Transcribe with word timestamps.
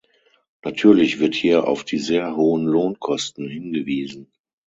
Natürlich 0.63 1.19
wird 1.19 1.35
hier 1.35 1.67
auf 1.67 1.83
die 1.83 1.99
sehr 1.99 2.35
hohen 2.35 2.65
Lohnkosten 2.65 3.47
hingewiesen. 3.47 4.31